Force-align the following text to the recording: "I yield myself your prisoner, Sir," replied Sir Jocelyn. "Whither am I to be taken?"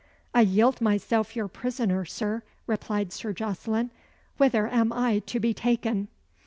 "I 0.33 0.41
yield 0.41 0.81
myself 0.81 1.35
your 1.35 1.47
prisoner, 1.47 2.05
Sir," 2.05 2.41
replied 2.65 3.13
Sir 3.13 3.33
Jocelyn. 3.33 3.91
"Whither 4.37 4.67
am 4.67 4.91
I 4.91 5.19
to 5.27 5.39
be 5.39 5.53
taken?" 5.53 6.07